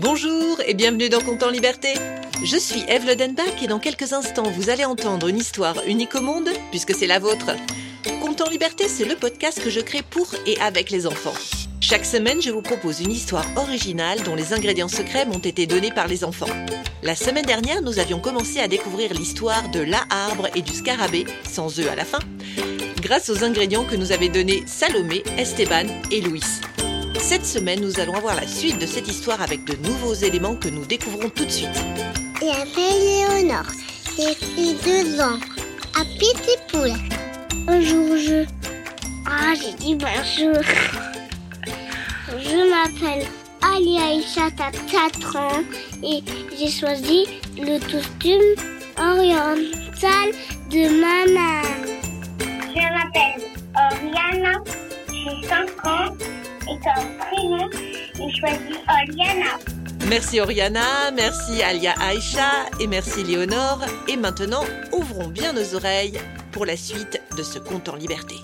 [0.00, 1.92] Bonjour et bienvenue dans Compte en Liberté.
[2.42, 6.22] Je suis Eve Lodenbach et dans quelques instants, vous allez entendre une histoire unique au
[6.22, 7.50] monde, puisque c'est la vôtre.
[8.22, 11.34] Compte en Liberté, c'est le podcast que je crée pour et avec les enfants.
[11.82, 15.92] Chaque semaine, je vous propose une histoire originale dont les ingrédients secrets m'ont été donnés
[15.92, 16.48] par les enfants.
[17.02, 21.26] La semaine dernière, nous avions commencé à découvrir l'histoire de la arbre et du scarabée,
[21.46, 22.20] sans eux à la fin,
[23.02, 26.40] grâce aux ingrédients que nous avaient donnés Salomé, Esteban et Louis.
[27.18, 30.68] Cette semaine, nous allons avoir la suite de cette histoire avec de nouveaux éléments que
[30.68, 31.68] nous découvrons tout de suite.
[32.42, 33.66] Il m'appelle Léonore.
[34.16, 35.38] J'ai deux ans.
[35.98, 36.92] À Petit Poule.
[37.66, 38.44] Bonjour, je.
[39.26, 40.62] Ah, j'ai dit bonjour.
[42.38, 43.26] Je m'appelle
[43.62, 45.62] Ali Aïcha, t'as 4 ans
[46.02, 46.22] et
[46.58, 48.54] j'ai choisi le costume
[48.98, 50.30] oriental
[60.10, 63.84] Merci Oriana, merci Alia Aïcha et merci Léonore.
[64.08, 66.18] Et maintenant, ouvrons bien nos oreilles
[66.50, 68.34] pour la suite de ce conte en liberté.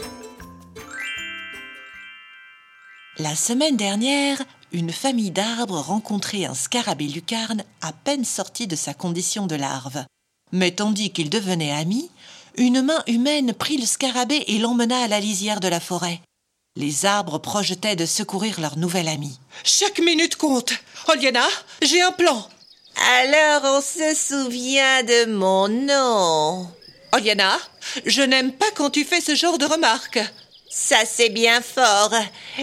[3.19, 8.95] La semaine dernière, une famille d'arbres rencontrait un scarabée lucarne à peine sorti de sa
[8.95, 10.05] condition de larve.
[10.53, 12.13] Mais tandis qu'ils devenaient amis,
[12.57, 16.21] une main humaine prit le scarabée et l'emmena à la lisière de la forêt.
[16.77, 19.39] Les arbres projetaient de secourir leur nouvel ami.
[19.65, 20.75] Chaque minute compte.
[21.09, 21.47] Oliana,
[21.81, 22.47] j'ai un plan.
[23.19, 26.69] Alors on se souvient de mon nom.
[27.13, 27.59] Oliana,
[28.05, 30.21] je n'aime pas quand tu fais ce genre de remarques.
[30.69, 32.13] Ça c'est bien fort.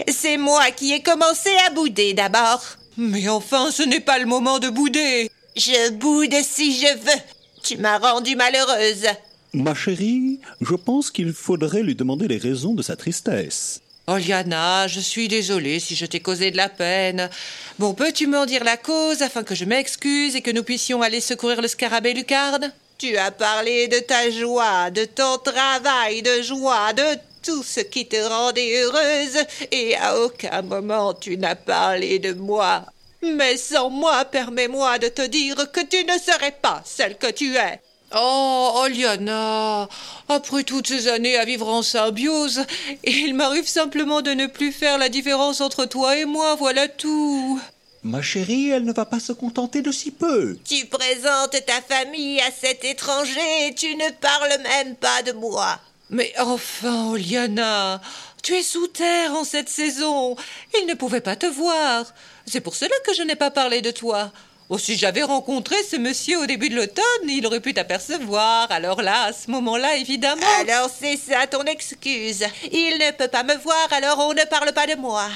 [0.06, 2.62] C'est moi qui ai commencé à bouder d'abord.
[2.96, 5.28] Mais enfin, ce n'est pas le moment de bouder.
[5.56, 7.22] Je boude si je veux.
[7.64, 9.06] Tu m'as rendue malheureuse.
[9.52, 13.80] Ma chérie, je pense qu'il faudrait lui demander les raisons de sa tristesse.
[14.06, 17.30] Oliana, je suis désolée si je t'ai causé de la peine.
[17.78, 21.20] Bon, peux-tu m'en dire la cause afin que je m'excuse et que nous puissions aller
[21.20, 26.92] secourir le scarabée lucarne Tu as parlé de ta joie, de ton travail de joie,
[26.92, 29.38] de tout ce qui te rendait heureuse,
[29.72, 32.84] et à aucun moment tu n'as parlé de moi.
[33.22, 37.56] Mais sans moi, permets-moi de te dire que tu ne serais pas celle que tu
[37.56, 37.80] es.
[38.16, 39.88] Oh, Oliana,
[40.28, 42.64] après toutes ces années à vivre en symbiose,
[43.02, 47.60] il m'arrive simplement de ne plus faire la différence entre toi et moi, voilà tout.
[48.04, 50.58] Ma chérie, elle ne va pas se contenter de si peu.
[50.64, 55.80] Tu présentes ta famille à cet étranger et tu ne parles même pas de moi.
[56.10, 58.00] Mais enfin, Oliana,
[58.42, 60.36] tu es sous terre en cette saison.
[60.78, 62.04] Il ne pouvait pas te voir.
[62.46, 64.30] C'est pour cela que je n'ai pas parlé de toi.
[64.70, 68.72] Oh, si j'avais rencontré ce monsieur au début de l'automne, il aurait pu t'apercevoir.
[68.72, 70.40] Alors là, à ce moment-là, évidemment.
[70.60, 72.44] Alors c'est ça ton excuse.
[72.72, 75.28] Il ne peut pas me voir, alors on ne parle pas de moi.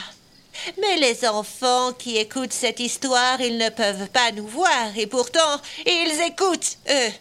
[0.81, 5.61] Mais les enfants qui écoutent cette histoire, ils ne peuvent pas nous voir, et pourtant,
[5.85, 7.13] ils écoutent, eux.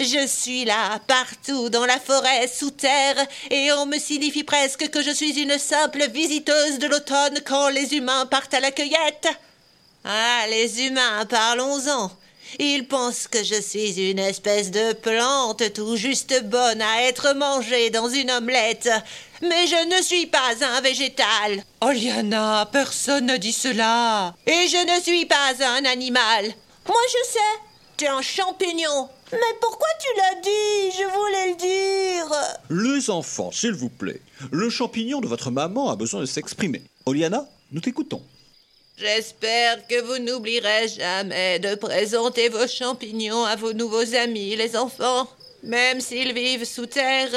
[0.00, 5.00] Je suis là, partout, dans la forêt, sous terre, et on me signifie presque que
[5.00, 9.28] je suis une simple visiteuse de l'automne quand les humains partent à la cueillette.
[10.04, 12.10] Ah, les humains, parlons-en.
[12.58, 17.90] Ils pensent que je suis une espèce de plante tout juste bonne à être mangée
[17.90, 18.90] dans une omelette.
[19.40, 21.64] Mais je ne suis pas un végétal.
[21.80, 24.34] Oliana, personne ne dit cela.
[24.46, 26.46] Et je ne suis pas un animal.
[26.86, 27.38] Moi je sais.
[27.96, 29.08] Tu es un champignon.
[29.30, 30.98] Mais pourquoi tu l'as dit?
[30.98, 32.34] Je voulais le dire.
[32.70, 34.20] Les enfants, s'il vous plaît.
[34.50, 36.82] Le champignon de votre maman a besoin de s'exprimer.
[37.06, 38.22] Oliana, nous t'écoutons.
[39.02, 45.26] J'espère que vous n'oublierez jamais de présenter vos champignons à vos nouveaux amis, les enfants.
[45.64, 47.28] Même s'ils vivent sous terre,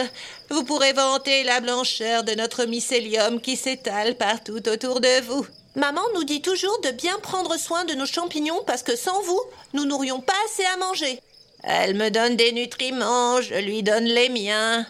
[0.51, 5.47] vous pourrez vanter la blancheur de notre mycélium qui s'étale partout autour de vous.
[5.75, 9.41] Maman nous dit toujours de bien prendre soin de nos champignons parce que sans vous,
[9.73, 11.19] nous n'aurions pas assez à manger.
[11.63, 14.85] Elle me donne des nutriments, je lui donne les miens.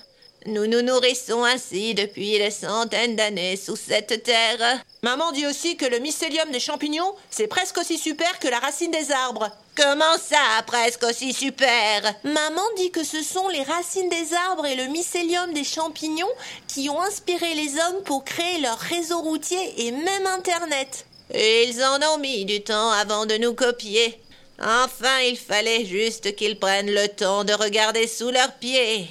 [0.48, 4.80] Nous nous nourrissons ainsi depuis des centaines d'années sous cette terre.
[5.02, 8.92] Maman dit aussi que le mycélium des champignons, c'est presque aussi super que la racine
[8.92, 9.50] des arbres.
[9.76, 12.14] Comment ça, presque aussi super?
[12.24, 16.32] Maman dit que ce sont les racines des arbres et le mycélium des champignons
[16.68, 21.08] qui ont inspiré les hommes pour créer leur réseau routier et même Internet.
[21.34, 24.20] Et ils en ont mis du temps avant de nous copier.
[24.60, 29.08] Enfin, il fallait juste qu'ils prennent le temps de regarder sous leurs pieds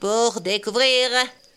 [0.00, 1.10] pour découvrir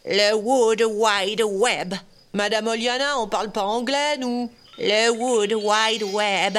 [0.06, 1.94] le Wood Wide Web.
[2.34, 6.58] Madame Oliana, on parle pas anglais, nous Le Wood Wide Web,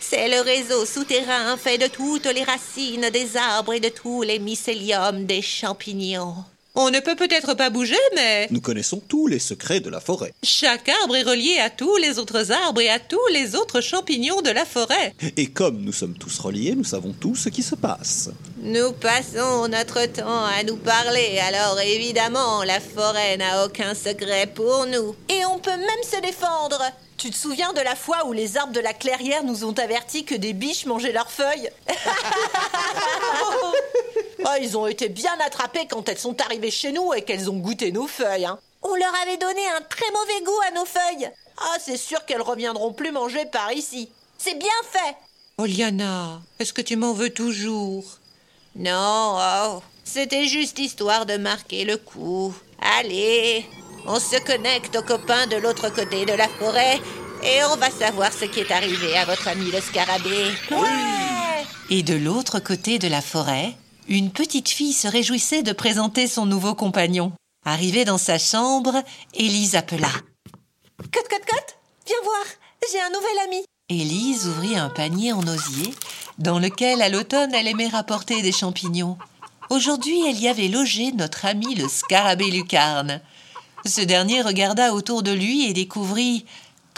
[0.00, 4.38] c'est le réseau souterrain fait de toutes les racines des arbres et de tous les
[4.38, 6.44] mycéliums des champignons.
[6.78, 10.34] On ne peut peut-être pas bouger, mais Nous connaissons tous les secrets de la forêt.
[10.42, 14.42] chaque arbre est relié à tous les autres arbres et à tous les autres champignons
[14.42, 15.14] de la forêt.
[15.38, 18.28] Et comme nous sommes tous reliés, nous savons tout ce qui se passe.
[18.60, 24.84] Nous passons notre temps à nous parler, alors évidemment, la forêt n'a aucun secret pour
[24.86, 25.16] nous.
[25.30, 26.82] Et on peut même se défendre.
[27.16, 30.26] Tu te souviens de la fois où les arbres de la clairière nous ont avertis
[30.26, 31.70] que des biches mangeaient leurs feuilles?
[34.46, 37.56] Oh, Ils ont été bien attrapés quand elles sont arrivées chez nous et qu'elles ont
[37.58, 38.44] goûté nos feuilles.
[38.46, 38.58] hein.
[38.82, 41.30] On leur avait donné un très mauvais goût à nos feuilles.
[41.58, 44.08] Ah, c'est sûr qu'elles reviendront plus manger par ici.
[44.38, 45.16] C'est bien fait.
[45.58, 48.04] Oliana, est-ce que tu m'en veux toujours?
[48.76, 52.54] Non, oh, c'était juste histoire de marquer le coup.
[52.98, 53.64] Allez,
[54.06, 57.00] on se connecte aux copains de l'autre côté de la forêt
[57.42, 60.52] et on va savoir ce qui est arrivé à votre ami le scarabée.
[61.88, 63.72] Et de l'autre côté de la forêt,
[64.08, 67.32] une petite fille se réjouissait de présenter son nouveau compagnon.
[67.64, 69.02] Arrivée dans sa chambre,
[69.34, 70.10] Élise appela.
[70.98, 72.44] Cote, cote, cote, viens voir.
[72.92, 73.64] J'ai un nouvel ami.
[73.88, 75.92] Élise ouvrit un panier en osier
[76.38, 79.16] dans lequel, à l'automne, elle aimait rapporter des champignons.
[79.70, 83.20] Aujourd'hui, elle y avait logé notre ami le scarabée lucarne.
[83.84, 86.44] Ce dernier regarda autour de lui et découvrit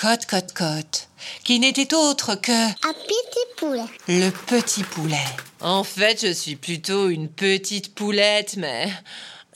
[0.00, 1.08] Cote Cote Cote,
[1.42, 3.82] qui n'était autre que Un petit poulet.
[4.06, 5.24] le petit poulet.
[5.60, 8.88] En fait, je suis plutôt une petite poulette, mais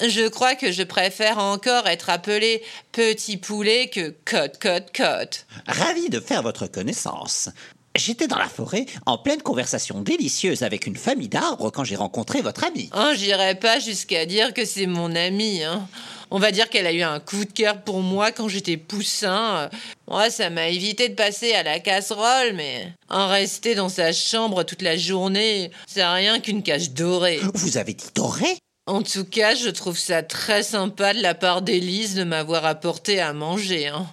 [0.00, 2.60] je crois que je préfère encore être appelée
[2.90, 5.46] petit poulet que Cote Cote Cote.
[5.68, 7.48] Ravi de faire votre connaissance.
[7.94, 12.40] J'étais dans la forêt en pleine conversation délicieuse avec une famille d'arbres quand j'ai rencontré
[12.40, 12.88] votre ami.
[12.96, 15.62] Oh, j'irai pas jusqu'à dire que c'est mon amie.
[15.62, 15.86] hein.
[16.30, 19.68] On va dire qu'elle a eu un coup de cœur pour moi quand j'étais poussin.
[20.08, 24.62] Moi, ça m'a évité de passer à la casserole, mais en rester dans sa chambre
[24.62, 27.40] toute la journée, c'est rien qu'une cage dorée.
[27.52, 28.56] Vous avez dit doré
[28.86, 33.20] En tout cas, je trouve ça très sympa de la part d'Élise de m'avoir apporté
[33.20, 33.88] à manger.
[33.88, 34.06] hein.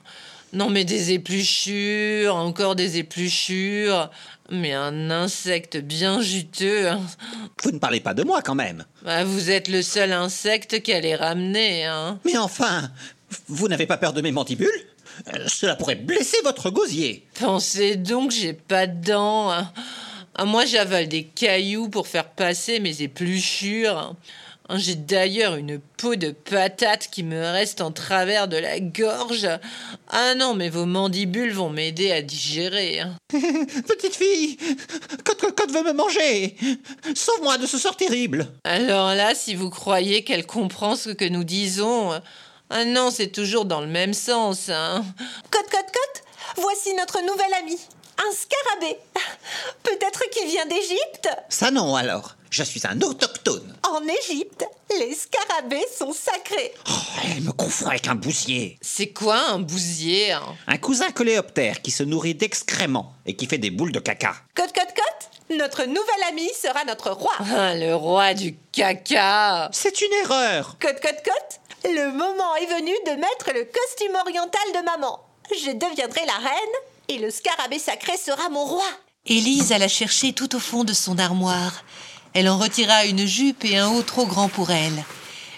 [0.54, 4.10] Non, mais des épluchures, encore des épluchures,
[4.50, 6.90] mais un insecte bien juteux.
[6.90, 7.02] hein.
[7.64, 8.86] Vous ne parlez pas de moi quand même.
[9.04, 12.20] Bah, vous êtes le seul insecte qu'elle ait ramené, hein.
[12.26, 12.90] Mais enfin,
[13.48, 14.70] vous n'avez pas peur de mes mandibules?
[15.34, 17.28] Euh, Cela pourrait blesser votre gosier.
[17.40, 19.52] Pensez donc, j'ai pas de dents.
[19.52, 19.72] hein.
[20.36, 24.16] Ah, moi, j'avale des cailloux pour faire passer mes épluchures.
[24.70, 24.78] Hein.
[24.78, 29.48] J'ai d'ailleurs une peau de patate qui me reste en travers de la gorge.
[30.10, 33.02] Ah non, mais vos mandibules vont m'aider à digérer.
[33.02, 33.16] hein.
[33.32, 34.58] Petite fille,
[35.26, 36.56] Cote Cote Cote veut me manger?
[37.16, 38.48] Sauve-moi de ce sort terrible.
[38.64, 42.12] Alors là, si vous croyez qu'elle comprend ce que nous disons...
[42.72, 45.04] Ah non, c'est toujours dans le même sens, hein.
[45.50, 46.24] Cote, cote, cote,
[46.58, 47.76] voici notre nouvel ami.
[48.20, 48.98] Un scarabée.
[49.82, 51.30] Peut-être qu'il vient d'Égypte?
[51.50, 52.36] Ça non alors.
[52.50, 53.76] Je suis un autochtone.
[53.88, 54.66] En Égypte,
[54.98, 56.74] les scarabées sont sacrés.
[56.90, 58.78] Oh, elle me confond avec un bousier.
[58.82, 60.56] C'est quoi un bousier hein?
[60.68, 64.36] Un cousin coléoptère qui se nourrit d'excréments et qui fait des boules de caca.
[64.56, 67.34] Cote, cote, cote, notre nouvel ami sera notre roi.
[67.40, 70.78] Ah, le roi du caca C'est une erreur.
[70.80, 75.20] Cote, cote, cote, le moment est venu de mettre le costume oriental de maman.
[75.52, 76.76] Je deviendrai la reine
[77.10, 78.86] et le scarabée sacré sera mon roi.
[79.26, 81.84] Élise alla chercher tout au fond de son armoire.
[82.34, 85.04] Elle en retira une jupe et un haut trop grand pour elle.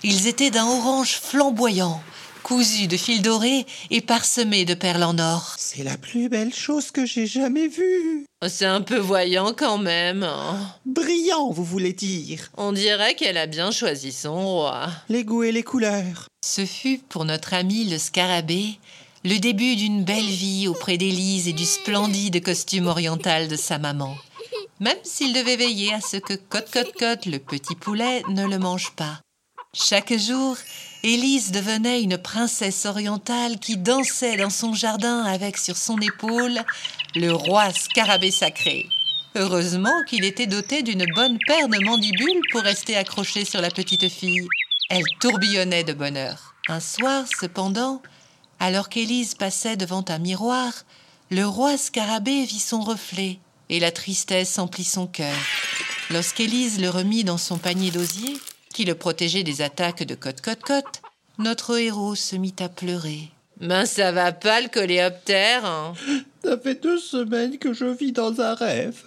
[0.04, 2.02] Ils étaient d'un orange flamboyant,
[2.44, 5.56] cousus de fils dorés et parsemés de perles en or.
[5.58, 8.26] C'est la plus belle chose que j'ai jamais vue.
[8.48, 10.24] C'est un peu voyant quand même.
[10.24, 10.58] hein.
[10.86, 12.50] Brillant, vous voulez dire.
[12.58, 14.90] On dirait qu'elle a bien choisi son roi.
[15.10, 16.28] Les goûts et les couleurs.
[16.44, 18.80] Ce fut pour notre ami le scarabée
[19.24, 24.16] le début d'une belle vie auprès d'Élise et du splendide costume oriental de sa maman.
[24.82, 28.58] Même s'il devait veiller à ce que Cote Cote Cote, le petit poulet, ne le
[28.58, 29.20] mange pas.
[29.76, 30.58] Chaque jour,
[31.04, 36.60] Élise devenait une princesse orientale qui dansait dans son jardin avec sur son épaule
[37.14, 38.88] le roi scarabée sacré.
[39.36, 44.10] Heureusement qu'il était doté d'une bonne paire de mandibules pour rester accroché sur la petite
[44.10, 44.48] fille.
[44.90, 46.56] Elle tourbillonnait de bonheur.
[46.70, 48.02] Un soir, cependant,
[48.60, 50.74] alors qu'Élise passait devant un miroir,
[51.30, 53.40] le roi scarabée vit son reflet
[53.72, 55.36] et la tristesse emplit son cœur.
[56.12, 58.38] Lorsqu'Élise le remit dans son panier d'osier,
[58.74, 61.02] qui le protégeait des attaques de Cote Cote Cote,
[61.40, 63.30] notre héros se mit à pleurer.
[63.60, 65.94] Ben ça va pas le coléoptère, hein
[66.44, 69.02] Ça fait deux semaines que je vis dans un rêve.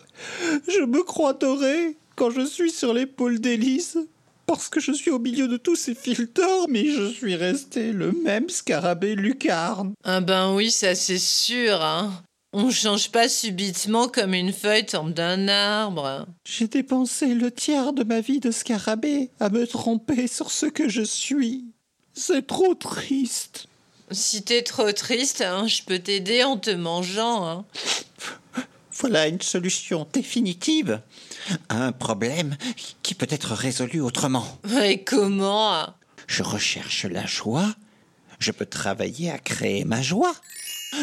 [0.67, 3.99] Je me crois doré quand je suis sur l'épaule d'Élise.
[4.47, 7.93] Parce que je suis au milieu de tous ces fils d'or, mais je suis resté
[7.93, 9.95] le même scarabée lucarne.
[10.05, 12.13] Ah ben oui, ça c'est sûr, hein
[12.57, 16.25] On change pas subitement comme une feuille tombe d'un arbre.
[16.45, 20.89] J'ai dépensé le tiers de ma vie de scarabée à me tromper sur ce que
[20.89, 21.65] je suis.
[22.13, 23.67] C'est trop triste.
[24.13, 27.45] Si t'es trop triste, hein, je peux t'aider en te mangeant.
[27.45, 27.65] Hein.
[28.93, 31.01] Voilà une solution définitive
[31.69, 32.57] à un problème
[33.03, 34.47] qui peut être résolu autrement.
[34.81, 35.89] Et comment?
[36.29, 37.75] Je recherche la joie.
[38.39, 40.37] Je peux travailler à créer ma joie.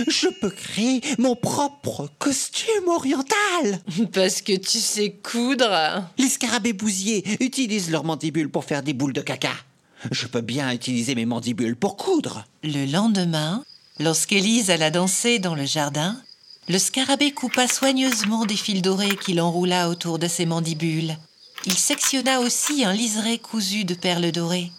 [0.08, 3.82] Je peux créer mon propre costume oriental.
[4.14, 6.04] Parce que tu sais coudre.
[6.18, 9.54] Les scarabées bousiers utilisent leurs mandibules pour faire des boules de caca.
[10.10, 12.46] Je peux bien utiliser mes mandibules pour coudre.
[12.64, 13.64] Le lendemain,
[14.00, 16.20] lorsqu'Élise alla danser dans le jardin,
[16.70, 21.18] le scarabée coupa soigneusement des fils dorés qu'il enroula autour de ses mandibules.
[21.66, 24.72] Il sectionna aussi un liseré cousu de perles dorées.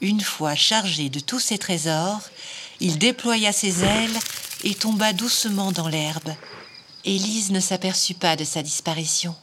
[0.00, 2.22] Une fois chargé de tous ses trésors,
[2.80, 4.18] il déploya ses ailes
[4.62, 6.34] et tomba doucement dans l'herbe.
[7.04, 9.34] Élise ne s'aperçut pas de sa disparition,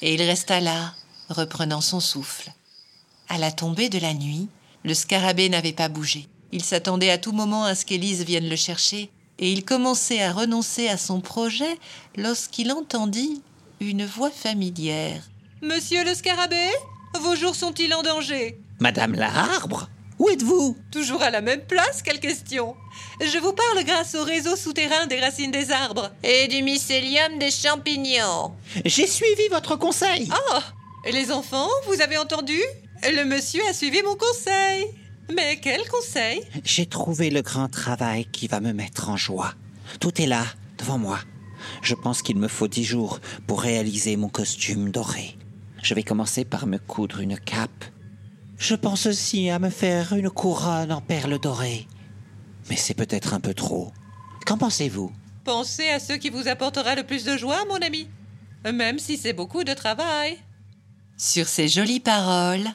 [0.00, 0.94] et il resta là,
[1.28, 2.52] reprenant son souffle.
[3.28, 4.48] À la tombée de la nuit,
[4.84, 6.28] le scarabée n'avait pas bougé.
[6.52, 10.32] Il s'attendait à tout moment à ce qu'Élise vienne le chercher, et il commençait à
[10.32, 11.78] renoncer à son projet
[12.16, 13.42] lorsqu'il entendit
[13.80, 15.22] une voix familière.
[15.60, 16.70] Monsieur le scarabée
[17.20, 18.58] Vos jours sont-ils en danger?
[18.78, 19.88] Madame la arbre
[20.18, 22.74] Où êtes-vous Toujours à la même place, quelle question
[23.20, 27.50] Je vous parle grâce au réseau souterrain des racines des arbres et du mycélium des
[27.50, 28.52] champignons.
[28.84, 30.28] J'ai suivi votre conseil.
[30.32, 30.58] Oh
[31.12, 32.58] Les enfants, vous avez entendu
[33.04, 34.86] Le monsieur a suivi mon conseil.
[35.34, 36.40] Mais quel conseil?
[36.64, 39.52] J'ai trouvé le grand travail qui va me mettre en joie.
[40.00, 40.44] Tout est là,
[40.78, 41.18] devant moi.
[41.82, 45.36] Je pense qu'il me faut dix jours pour réaliser mon costume doré.
[45.82, 47.84] Je vais commencer par me coudre une cape.
[48.58, 51.86] Je pense aussi à me faire une couronne en perles dorées.
[52.68, 53.92] Mais c'est peut-être un peu trop.
[54.46, 55.12] Qu'en pensez-vous?
[55.44, 58.08] Pensez à ce qui vous apportera le plus de joie, mon ami.
[58.64, 60.38] Même si c'est beaucoup de travail.
[61.16, 62.68] Sur ces jolies paroles,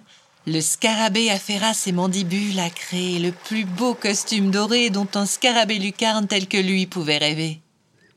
[0.48, 5.80] le scarabée affaira ses mandibules à créer le plus beau costume doré dont un scarabée
[5.80, 7.62] lucarne tel que lui pouvait rêver.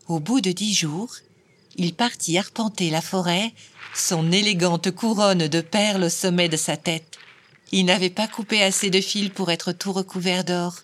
[0.06, 1.14] Au bout de dix jours,
[1.76, 3.52] il partit arpenter la forêt,
[3.94, 7.18] son élégante couronne de perles au sommet de sa tête.
[7.73, 10.76] Il n'avait pas coupé assez de fils pour être tout recouvert d'or,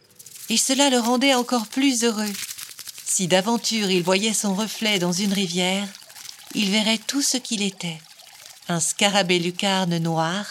[0.49, 2.33] et cela le rendait encore plus heureux.
[3.05, 5.87] Si d'aventure il voyait son reflet dans une rivière,
[6.55, 7.99] il verrait tout ce qu'il était.
[8.69, 10.47] Un scarabée lucarne noir,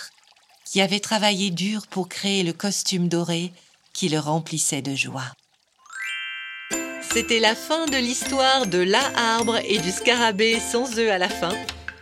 [0.66, 3.52] qui avait travaillé dur pour créer le costume doré
[3.94, 5.34] qui le remplissait de joie.
[7.12, 11.28] C'était la fin de l'histoire de la arbre et du scarabée sans œufs à la
[11.28, 11.54] fin.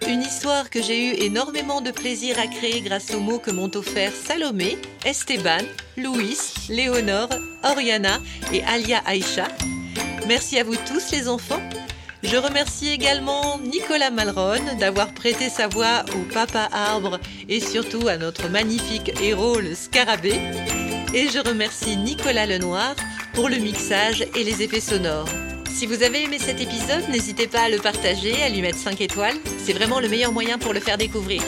[0.06, 3.72] Une histoire que j'ai eu énormément de plaisir à créer grâce aux mots que m'ont
[3.76, 5.64] offert Salomé, Esteban,
[5.98, 6.38] Louis,
[6.70, 7.30] Léonore,
[7.64, 8.20] Oriana
[8.54, 9.48] et Alia Aïcha.
[10.28, 11.62] Merci à vous tous les enfants.
[12.24, 18.18] Je remercie également Nicolas Malron d'avoir prêté sa voix au papa arbre et surtout à
[18.18, 20.40] notre magnifique héros le scarabée.
[21.14, 22.96] Et je remercie Nicolas Lenoir
[23.34, 25.30] pour le mixage et les effets sonores.
[25.78, 29.00] Si vous avez aimé cet épisode, n'hésitez pas à le partager, à lui mettre 5
[29.00, 29.36] étoiles.
[29.64, 31.44] C'est vraiment le meilleur moyen pour le faire découvrir.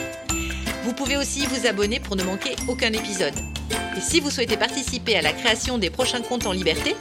[0.83, 3.33] Vous pouvez aussi vous abonner pour ne manquer aucun épisode.
[3.98, 6.95] Et si vous souhaitez participer à la création des prochains comptes en liberté,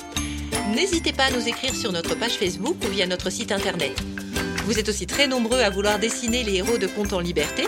[0.75, 3.93] n'hésitez pas à nous écrire sur notre page Facebook ou via notre site internet.
[4.65, 7.65] Vous êtes aussi très nombreux à vouloir dessiner les héros de Comptes en liberté.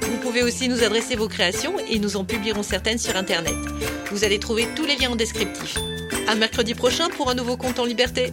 [0.00, 3.56] Vous pouvez aussi nous adresser vos créations et nous en publierons certaines sur internet.
[4.10, 5.76] Vous allez trouver tous les liens en descriptif.
[6.28, 8.32] À mercredi prochain pour un nouveau Compte en liberté.